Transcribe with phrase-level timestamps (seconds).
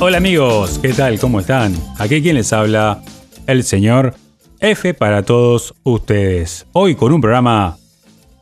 [0.00, 1.18] Hola amigos, ¿qué tal?
[1.18, 1.74] ¿Cómo están?
[1.98, 3.02] Aquí quien les habla,
[3.48, 4.14] el señor
[4.60, 6.66] F para todos ustedes.
[6.72, 7.76] Hoy con un programa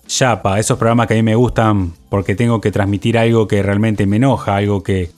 [0.07, 4.05] Chapa, esos programas que a mí me gustan porque tengo que transmitir algo que realmente
[4.05, 5.11] me enoja, algo que,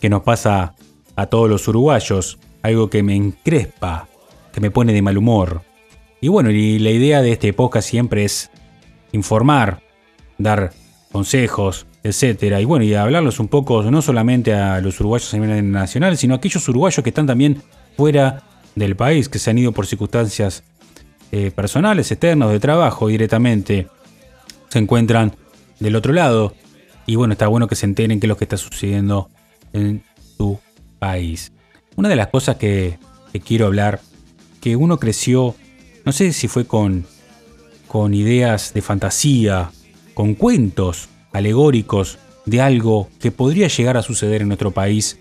[0.00, 0.74] que nos pasa
[1.16, 4.06] a todos los uruguayos, algo que me encrespa,
[4.52, 5.62] que me pone de mal humor.
[6.20, 8.50] Y bueno, y la idea de este podcast siempre es
[9.10, 9.80] informar,
[10.36, 10.72] dar
[11.18, 12.60] consejos, etcétera.
[12.60, 16.34] Y bueno, y hablarlos un poco, no solamente a los uruguayos a nivel nacional, sino
[16.34, 17.60] a aquellos uruguayos que están también
[17.96, 18.44] fuera
[18.76, 20.62] del país, que se han ido por circunstancias
[21.32, 23.88] eh, personales, externas, de trabajo directamente,
[24.68, 25.34] se encuentran
[25.80, 26.54] del otro lado.
[27.04, 29.28] Y bueno, está bueno que se enteren qué es lo que está sucediendo
[29.72, 30.04] en
[30.36, 30.60] su
[31.00, 31.50] país.
[31.96, 32.96] Una de las cosas que,
[33.32, 34.00] que quiero hablar,
[34.60, 35.56] que uno creció,
[36.04, 37.06] no sé si fue con,
[37.88, 39.72] con ideas de fantasía,
[40.18, 45.16] con cuentos, alegóricos de algo que podría llegar a suceder en nuestro país,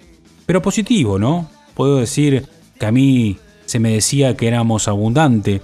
[0.47, 1.51] pero positivo, ¿no?
[1.75, 2.47] Puedo decir
[2.79, 5.61] que a mí se me decía que éramos abundante,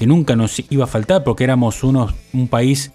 [0.00, 2.90] que nunca nos iba a faltar porque éramos unos, un país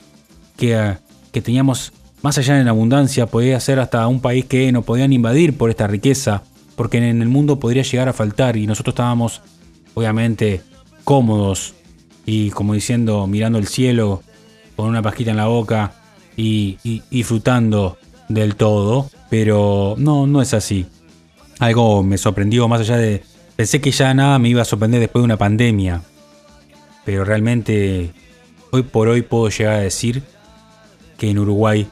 [0.58, 0.98] que,
[1.32, 5.58] que teníamos más allá la abundancia, podía ser hasta un país que no podían invadir
[5.58, 6.44] por esta riqueza,
[6.76, 9.42] porque en el mundo podría llegar a faltar y nosotros estábamos
[9.94, 10.64] obviamente
[11.06, 11.76] cómodos
[12.26, 14.22] y como diciendo mirando el cielo
[14.82, 15.94] con una pajita en la boca
[16.36, 20.88] y, disfrutando del todo, pero no, no es así.
[21.60, 23.24] Algo me sorprendió más allá de...
[23.56, 26.02] Pensé que ya nada me iba a sorprender después de una pandemia,
[27.06, 28.12] pero realmente
[28.72, 30.24] hoy por hoy puedo llegar a decir
[31.20, 31.88] que en Uruguay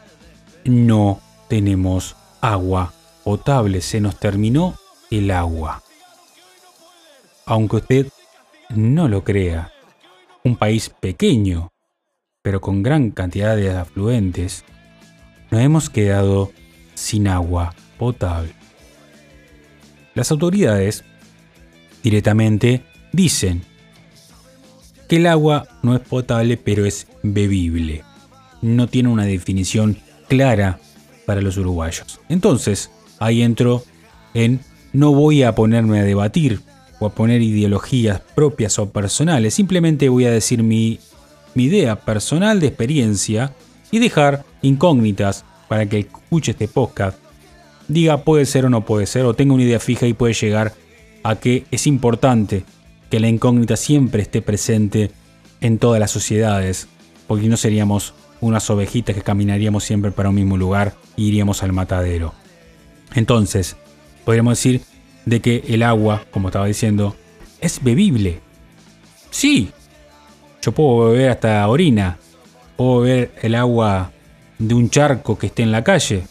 [0.66, 2.92] no tenemos agua
[3.24, 4.74] potable, se nos terminó
[5.12, 5.84] el agua.
[7.46, 8.08] Aunque usted
[8.70, 9.72] no lo crea,
[10.44, 11.72] un país pequeño
[12.42, 14.64] pero con gran cantidad de afluentes,
[15.52, 16.52] nos hemos quedado
[16.94, 18.54] sin agua potable.
[20.16, 21.04] Las autoridades
[22.02, 23.64] directamente dicen
[25.10, 28.04] que el agua no es potable pero es bebible.
[28.62, 29.98] No tiene una definición
[30.30, 30.80] clara
[31.26, 32.22] para los uruguayos.
[32.30, 32.90] Entonces,
[33.20, 33.84] ahí entro
[34.34, 34.62] en
[34.94, 36.62] no voy a ponerme a debatir
[37.00, 41.00] o a poner ideologías propias o personales, simplemente voy a decir mi
[41.60, 43.54] mi idea personal de experiencia
[43.92, 47.20] y dejar incógnitas para que escuche este podcast
[47.90, 50.74] diga puede ser o no puede ser o tenga una idea fija y puede llegar
[51.22, 52.64] a que es importante
[53.10, 55.12] que la incógnita siempre esté presente
[55.60, 56.88] en todas las sociedades,
[57.28, 61.74] porque no seríamos unas ovejitas que caminaríamos siempre para un mismo lugar e iríamos al
[61.74, 62.34] matadero.
[63.16, 63.76] Entonces,
[64.24, 64.80] podríamos decir
[65.26, 67.18] de que el agua, como estaba diciendo,
[67.60, 68.40] es bebible.
[69.30, 69.74] Sí,
[70.62, 72.18] yo puedo beber hasta orina.
[72.76, 74.12] Puedo beber el agua
[74.58, 76.24] de un charco que esté en la calle.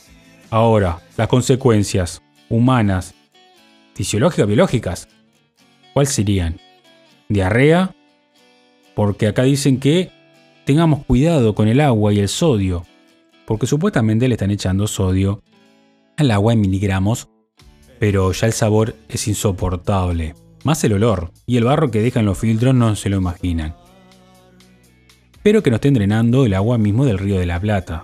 [0.51, 3.15] Ahora, las consecuencias humanas,
[3.95, 5.09] fisiológicas, biológicas,
[5.93, 6.59] ¿cuáles serían?
[7.29, 7.95] Diarrea,
[8.95, 10.11] porque acá dicen que
[10.65, 12.87] tengamos cuidado con el agua y el sodio,
[13.47, 15.43] porque supuestamente le están echando sodio
[16.17, 17.29] al agua en miligramos,
[17.99, 20.35] pero ya el sabor es insoportable,
[20.65, 23.75] más el olor y el barro que dejan los filtros no se lo imaginan.
[25.39, 28.03] Espero que no estén drenando el agua mismo del río de la Plata.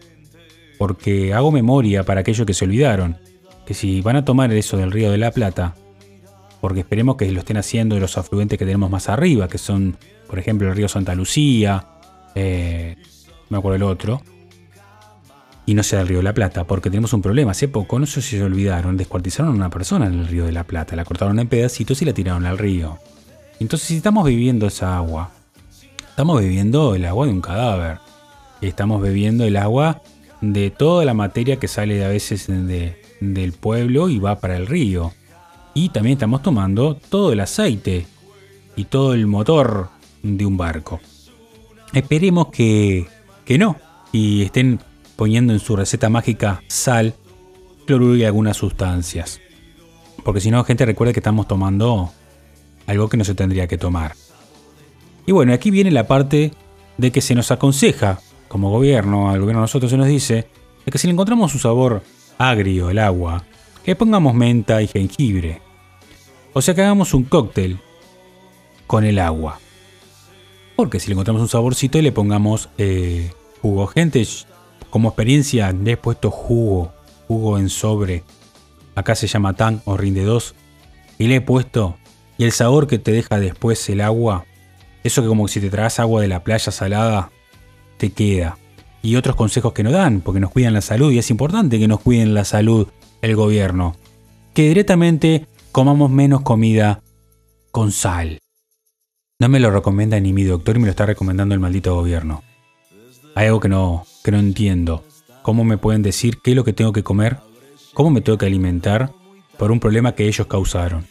[0.78, 3.18] Porque hago memoria para aquellos que se olvidaron,
[3.66, 5.74] que si van a tomar eso del río de la Plata,
[6.60, 9.96] porque esperemos que lo estén haciendo de los afluentes que tenemos más arriba, que son,
[10.28, 11.84] por ejemplo, el río Santa Lucía,
[12.36, 12.96] eh,
[13.48, 14.22] me acuerdo el otro,
[15.66, 17.50] y no sea el río de la Plata, porque tenemos un problema.
[17.50, 20.52] Hace poco, no sé si se olvidaron, descuartizaron a una persona en el río de
[20.52, 23.00] la Plata, la cortaron en pedacitos y la tiraron al río.
[23.58, 25.32] Entonces, si estamos viviendo esa agua,
[26.14, 27.98] Estamos bebiendo el agua de un cadáver.
[28.60, 30.00] Estamos bebiendo el agua
[30.40, 35.12] de toda la materia que sale a veces del pueblo y va para el río.
[35.74, 38.06] Y también estamos tomando todo el aceite
[38.76, 39.88] y todo el motor
[40.22, 41.00] de un barco.
[41.92, 43.08] Esperemos que,
[43.44, 43.74] que no.
[44.12, 44.78] Y estén
[45.16, 47.14] poniendo en su receta mágica sal,
[47.88, 49.40] cloruro y algunas sustancias.
[50.22, 52.12] Porque si no, gente, recuerde que estamos tomando
[52.86, 54.14] algo que no se tendría que tomar.
[55.26, 56.52] Y bueno, aquí viene la parte
[56.98, 60.48] de que se nos aconseja, como gobierno, al gobierno nosotros se nos dice,
[60.84, 62.02] de que si le encontramos un sabor
[62.38, 63.44] agrio el agua,
[63.84, 65.60] que pongamos menta y jengibre.
[66.52, 67.80] O sea que hagamos un cóctel
[68.86, 69.58] con el agua.
[70.76, 73.30] Porque si le encontramos un saborcito y le pongamos eh,
[73.60, 73.86] jugo.
[73.86, 74.26] Gente,
[74.90, 76.92] como experiencia le he puesto jugo,
[77.28, 78.24] jugo en sobre.
[78.94, 80.54] Acá se llama tan o rinde 2.
[81.18, 81.96] Y le he puesto.
[82.38, 84.44] Y el sabor que te deja después el agua
[85.04, 87.30] eso que como si te tragas agua de la playa salada,
[87.98, 88.58] te queda.
[89.02, 91.86] y otros consejos que nos dan, porque nos cuidan la salud y es importante que
[91.86, 92.88] nos cuiden la salud
[93.20, 93.96] el gobierno.
[94.54, 97.02] Que directamente comamos menos comida
[97.70, 98.38] con sal.
[99.38, 102.42] No me lo recomienda ni mi doctor y me lo está recomendando el maldito gobierno.
[103.34, 105.04] Hay algo que no, que no entiendo.
[105.42, 107.38] ¿Cómo me pueden decir qué es lo que tengo que comer?
[107.92, 109.12] ¿Cómo me tengo que alimentar
[109.58, 111.06] por un problema que ellos causaron?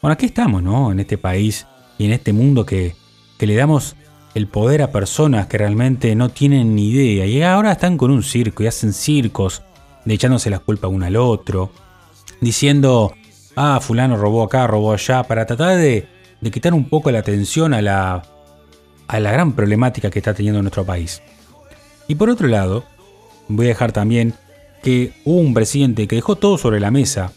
[0.00, 0.90] Bueno, aquí estamos, ¿no?
[0.92, 1.66] En este país
[1.98, 2.94] y en este mundo que,
[3.38, 3.96] que le damos
[4.34, 8.22] el poder a personas que realmente no tienen ni idea y ahora están con un
[8.22, 9.62] circo y hacen circos,
[10.04, 11.70] de echándose las culpas uno al otro,
[12.40, 13.14] diciendo,
[13.56, 16.06] ah, fulano robó acá, robó allá, para tratar de,
[16.40, 18.22] de quitar un poco la atención a la,
[19.06, 21.22] a la gran problemática que está teniendo nuestro país.
[22.06, 22.84] Y por otro lado,
[23.48, 24.34] voy a dejar también
[24.82, 27.32] que hubo un presidente que dejó todo sobre la mesa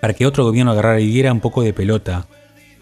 [0.00, 2.26] para que otro gobierno agarrara y diera un poco de pelota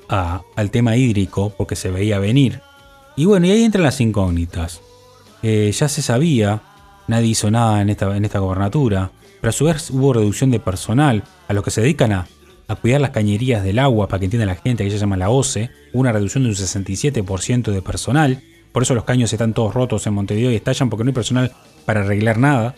[0.08, 2.60] al tema hídrico, porque se veía venir.
[3.16, 4.80] Y bueno, y ahí entran las incógnitas.
[5.42, 6.62] Eh, ya se sabía,
[7.06, 9.10] nadie hizo nada en esta, en esta gobernatura,
[9.40, 12.26] pero a su vez hubo reducción de personal a los que se dedican a,
[12.66, 15.30] a cuidar las cañerías del agua, para que entienda la gente, que se llama la
[15.30, 18.42] OCE, una reducción de un 67% de personal.
[18.72, 21.52] Por eso los caños están todos rotos en Montevideo y estallan porque no hay personal
[21.86, 22.74] para arreglar nada.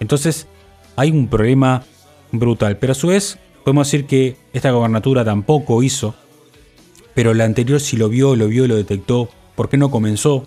[0.00, 0.48] Entonces
[0.96, 1.84] hay un problema
[2.32, 2.78] brutal.
[2.78, 6.14] Pero a su vez podemos decir que esta gobernatura tampoco hizo.
[7.14, 9.28] Pero la anterior sí lo vio, lo vio, lo detectó.
[9.54, 10.46] ¿Por qué no comenzó?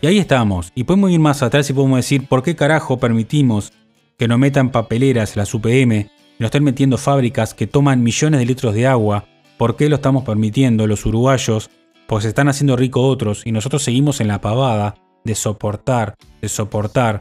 [0.00, 0.72] Y ahí estamos.
[0.74, 3.72] Y podemos ir más atrás y podemos decir por qué carajo permitimos
[4.18, 6.08] que nos metan papeleras las UPM
[6.38, 9.26] nos estén metiendo fábricas que toman millones de litros de agua.
[9.58, 11.70] ¿Por qué lo estamos permitiendo los uruguayos
[12.10, 16.48] pues se están haciendo ricos otros y nosotros seguimos en la pavada de soportar, de
[16.48, 17.20] soportar.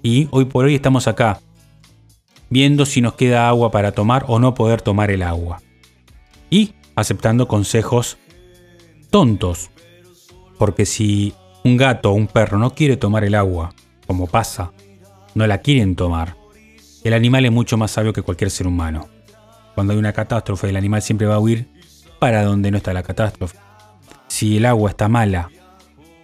[0.00, 1.40] Y hoy por hoy estamos acá,
[2.48, 5.60] viendo si nos queda agua para tomar o no poder tomar el agua.
[6.50, 8.18] Y aceptando consejos
[9.10, 9.70] tontos.
[10.58, 11.34] Porque si
[11.64, 13.74] un gato o un perro no quiere tomar el agua,
[14.06, 14.72] como pasa,
[15.34, 16.36] no la quieren tomar,
[17.04, 19.08] el animal es mucho más sabio que cualquier ser humano.
[19.74, 21.68] Cuando hay una catástrofe, el animal siempre va a huir
[22.18, 23.58] para donde no está la catástrofe
[24.32, 25.50] si el agua está mala,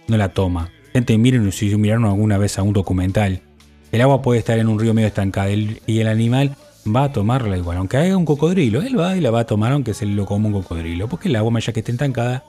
[0.07, 0.71] no la toma.
[0.93, 3.43] Gente, miren si miraron alguna vez a un documental.
[3.91, 6.55] El agua puede estar en un río medio estancado y el animal
[6.95, 7.77] va a tomarla igual.
[7.77, 10.47] Aunque haya un cocodrilo, él va y la va a tomar aunque se lo coma
[10.47, 11.07] un cocodrilo.
[11.07, 12.43] Porque el agua, más allá que esté estancada,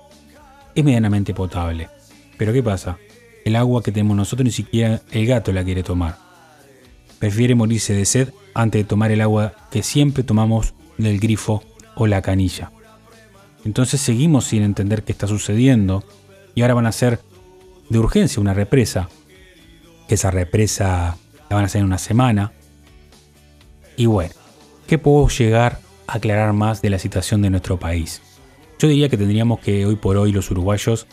[0.74, 1.88] es medianamente potable.
[2.36, 2.98] Pero ¿qué pasa?
[3.44, 6.16] El agua que tenemos nosotros ni siquiera el gato la quiere tomar.
[7.18, 11.62] Prefiere morirse de sed antes de tomar el agua que siempre tomamos del grifo
[11.94, 12.72] o la canilla.
[13.64, 16.04] Entonces seguimos sin entender qué está sucediendo
[16.54, 17.20] y ahora van a hacer
[17.88, 19.08] de urgencia una represa,
[20.08, 21.16] que esa represa
[21.48, 22.52] la van a hacer en una semana.
[24.00, 24.32] Y bueno,
[24.86, 28.22] ¿qué puedo llegar a aclarar más de la situación de nuestro país?
[28.78, 31.06] Yo diría que tendríamos que hoy por hoy los uruguayos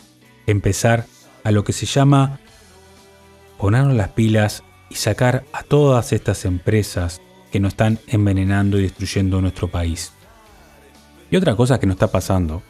[0.46, 1.04] empezar
[1.44, 2.40] a lo que se llama
[3.58, 7.20] ponernos las pilas y sacar a todas estas empresas
[7.52, 10.14] que nos están envenenando y destruyendo nuestro país.
[11.30, 12.62] Y otra cosa que nos está pasando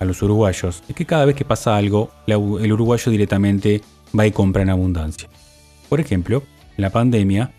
[0.00, 3.80] a los uruguayos es que cada vez que pasa algo, el uruguayo directamente
[4.14, 5.30] va y compra en abundancia.
[5.88, 6.42] Por ejemplo,
[6.76, 7.52] la pandemia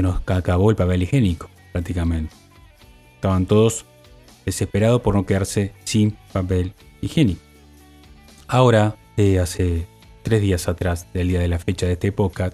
[0.00, 2.34] se nos acabó el papel higiénico prácticamente.
[3.16, 3.84] Estaban todos
[4.46, 7.42] desesperados por no quedarse sin papel higiénico.
[8.48, 8.96] Ahora,
[9.42, 9.86] hace
[10.22, 12.50] tres días atrás del día de la fecha de este época,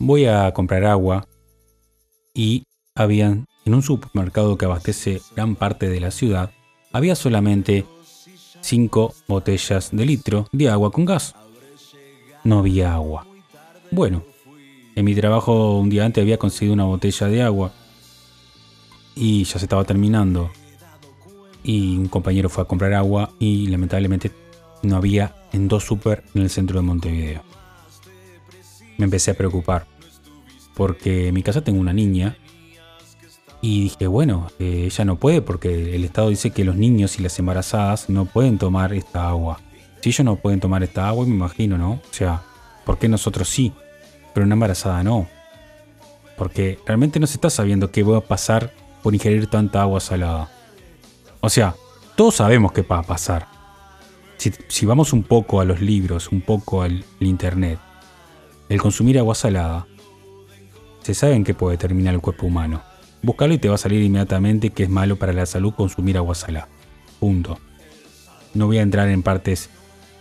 [0.00, 1.28] voy a comprar agua
[2.34, 2.64] y
[2.96, 6.50] habían en un supermercado que abastece gran parte de la ciudad,
[6.92, 7.86] había solamente
[8.60, 11.36] 5 botellas de litro de agua con gas.
[12.42, 13.28] No había agua.
[13.92, 14.24] Bueno,
[14.96, 17.72] en mi trabajo un día antes había conseguido una botella de agua
[19.14, 20.50] y ya se estaba terminando.
[21.62, 24.30] Y un compañero fue a comprar agua y lamentablemente
[24.82, 27.42] no había en dos super en el centro de Montevideo.
[28.98, 29.86] Me empecé a preocupar
[30.74, 32.36] porque en mi casa tengo una niña
[33.62, 37.22] y dije, bueno, eh, ella no puede porque el Estado dice que los niños y
[37.22, 39.60] las embarazadas no pueden tomar esta agua.
[40.02, 41.92] Si ellos no pueden tomar esta agua, me imagino, ¿no?
[41.92, 42.42] O sea,
[42.84, 43.72] ¿por qué nosotros sí?
[44.34, 45.28] Pero una embarazada no.
[46.36, 48.72] Porque realmente no se está sabiendo qué va a pasar
[49.02, 50.50] por ingerir tanta agua salada.
[51.40, 51.74] O sea,
[52.16, 53.46] todos sabemos qué va a pasar.
[54.68, 57.78] Si, vamos un poco a los libros, un poco al, internet,
[58.68, 59.86] el consumir agua salada,
[61.02, 62.82] se sabe en qué puede terminar el cuerpo humano
[63.24, 66.34] Búscalo y te va a salir inmediatamente que es malo para la salud consumir agua
[66.34, 66.68] salada.
[67.20, 67.58] Punto.
[68.52, 69.70] No voy a entrar en partes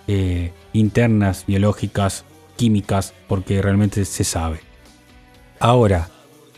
[0.08, 2.24] eh, internas, biológicas,
[2.56, 4.60] químicas, porque realmente se sabe.
[5.60, 6.10] Ahora,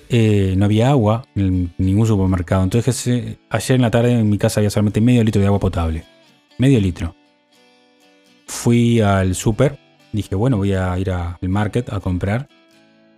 [0.10, 2.64] eh, no había agua en ningún supermercado.
[2.64, 5.60] Entonces, eh, ayer en la tarde en mi casa había solamente medio litro de agua
[5.60, 6.06] potable.
[6.58, 7.16] Medio litro.
[8.48, 9.80] Fui al super
[10.16, 12.48] dije, bueno, voy a ir al market a comprar.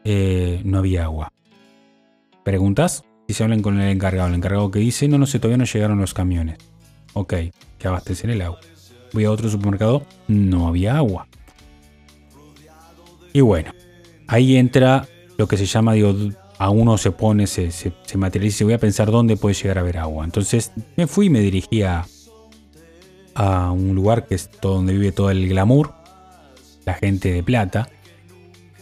[0.04, 1.32] Eh, no había agua.
[2.44, 3.04] ¿Preguntas?
[3.28, 4.30] Si se hablan con el encargado.
[4.30, 6.58] El encargado que dice, no, no sé, todavía no llegaron los camiones.
[7.14, 7.34] Ok,
[7.78, 8.60] que abastecen el agua.
[9.14, 11.28] Voy a otro supermercado, no había agua.
[13.38, 13.72] Y bueno,
[14.25, 16.12] ahí entra lo que se llama, digo,
[16.58, 19.82] a uno se pone, se, se, materializa y voy a pensar dónde puede llegar a
[19.82, 20.25] haber agua.
[20.25, 22.08] Entonces me fui y me dirigí a,
[23.36, 25.94] a un lugar que es donde vive todo el glamour,
[26.84, 27.91] la gente de plata,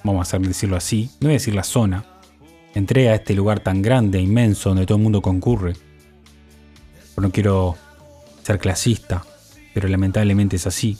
[0.05, 2.05] vamos a decirlo así, no voy a decir la zona.
[2.73, 5.73] Entré a este lugar tan grande, inmenso, donde todo el mundo concurre.
[7.17, 7.75] no quiero
[8.41, 9.21] ser clasista,
[9.73, 10.97] pero lamentablemente es así.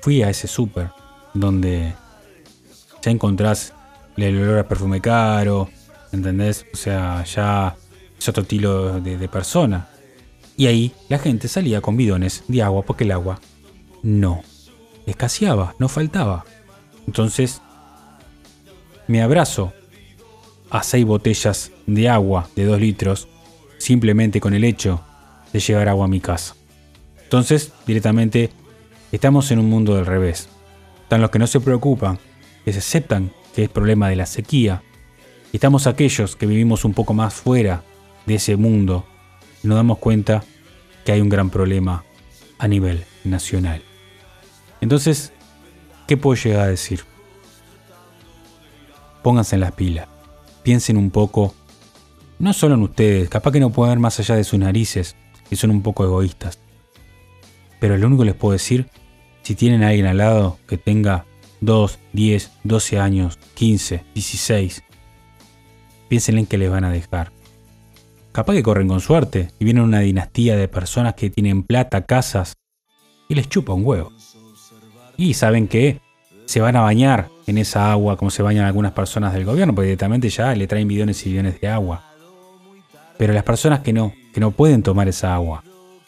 [0.00, 0.90] Fui a ese súper
[1.34, 1.94] donde
[3.04, 3.72] ya encontrás
[4.16, 5.68] el olor a perfume caro,
[6.12, 6.64] ¿entendés?
[6.72, 7.76] O sea, ya
[8.18, 9.88] es otro estilo de, persona.
[10.56, 13.40] Y ahí la gente salía con bidones de agua porque el agua
[14.02, 14.42] no
[15.06, 16.44] escaseaba, no faltaba.
[17.06, 17.60] Entonces
[19.06, 19.72] me abrazo
[20.70, 23.28] a seis botellas de agua de dos litros
[23.78, 25.02] simplemente con el hecho
[25.52, 26.54] de llevar agua a mi casa.
[27.24, 28.50] Entonces, directamente,
[29.12, 30.48] estamos en un mundo del revés.
[31.02, 32.18] Están los que no se preocupan,
[32.64, 34.82] que se aceptan que es problema de la sequía.
[35.52, 37.82] Y estamos aquellos que vivimos un poco más fuera
[38.26, 39.04] de ese mundo
[39.62, 40.42] y nos damos cuenta
[41.04, 42.04] que hay un gran problema
[42.58, 43.82] a nivel nacional.
[44.80, 45.32] Entonces,
[46.08, 47.04] ¿qué puedo llegar a decir?
[49.22, 50.08] Pónganse en las pilas,
[50.62, 51.54] piensen un poco,
[52.38, 55.16] no solo en ustedes, capaz que no pueden ver más allá de sus narices
[55.50, 56.58] y son un poco egoístas.
[57.80, 58.88] Pero lo único que les puedo decir,
[59.42, 61.26] si tienen a alguien al lado que tenga
[61.64, 64.82] 2, 10, 12 años, 15, 16,
[66.08, 67.32] piensen en qué les van a dejar.
[68.32, 72.54] Capaz que corren con suerte y vienen una dinastía de personas que tienen plata, casas
[73.28, 74.12] y les chupa un huevo.
[75.16, 76.00] Y saben que
[76.44, 79.86] se van a bañar en esa agua como se bañan algunas personas del gobierno, porque
[79.86, 82.04] directamente ya le traen millones y millones de agua.
[83.16, 85.62] Pero las personas que no, que no pueden tomar esa agua,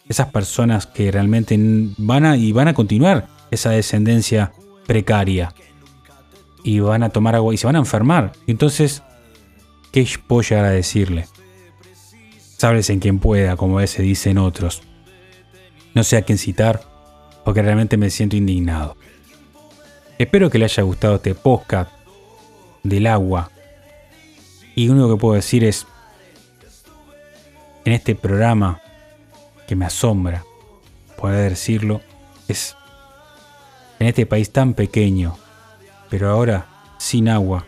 [0.09, 1.57] esas personas que realmente
[1.97, 4.53] van a y van a continuar esa descendencia
[4.87, 5.55] precaria
[6.63, 8.33] y van a tomar agua y se van a enfermar.
[8.47, 9.03] Entonces,
[9.93, 11.27] ¿qué puedo llegar a decirle?
[12.57, 14.83] Sabes en quien pueda, como a veces dicen otros.
[15.95, 16.83] No sé a quién citar,
[17.45, 18.97] porque realmente me siento indignado.
[20.19, 21.91] Espero que le haya gustado este podcast
[22.83, 23.51] del agua.
[24.75, 25.87] Y lo único que puedo decir es,
[27.85, 28.81] en este programa
[29.69, 30.45] que me asombra
[31.17, 32.01] poder decirlo,
[32.49, 32.77] es
[33.99, 35.37] en este país tan pequeño,
[36.11, 36.67] pero ahora
[36.99, 37.67] sin agua,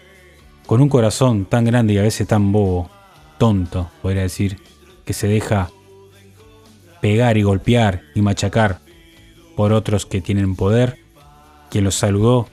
[0.67, 2.91] con un corazón tan grande y a veces tan bobo,
[3.39, 4.59] tonto, podría decir,
[5.05, 5.71] que se deja
[7.01, 8.81] pegar y golpear y machacar
[9.57, 10.99] por otros que tienen poder,
[11.71, 12.49] quien los saludó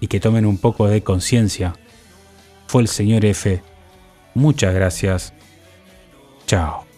[0.00, 1.74] y que tomen un poco de conciencia,
[2.66, 3.62] fue el señor F.
[4.34, 5.32] Muchas gracias.
[6.46, 6.89] Chao.